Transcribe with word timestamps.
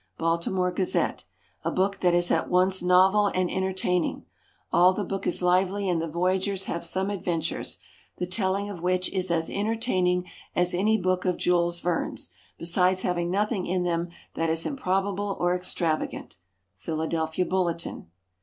Baltimore 0.17 0.71
Gazette. 0.71 1.25
A 1.63 1.69
book 1.69 1.99
that 1.99 2.15
is 2.15 2.31
at 2.31 2.49
once 2.49 2.81
novel 2.81 3.27
and 3.35 3.51
entertaining. 3.51 4.25
All 4.73 4.93
the 4.93 5.03
book 5.03 5.27
is 5.27 5.43
lively, 5.43 5.87
and 5.87 6.01
the 6.01 6.07
voyagers 6.07 6.63
have 6.63 6.83
some 6.83 7.11
adventures, 7.11 7.77
the 8.17 8.25
telling 8.25 8.67
of 8.67 8.81
which 8.81 9.11
is 9.13 9.29
as 9.29 9.47
entertaining 9.47 10.25
as 10.55 10.73
any 10.73 10.97
book 10.97 11.23
of 11.23 11.37
Jules 11.37 11.81
Verne's, 11.81 12.31
besides 12.57 13.03
having 13.03 13.29
nothing 13.29 13.67
in 13.67 13.83
them 13.83 14.09
that 14.33 14.49
is 14.49 14.65
improbable 14.65 15.37
or 15.39 15.53
extravagant. 15.55 16.35
_Philadelphia 16.83 17.47
Bulletin. 17.47 18.07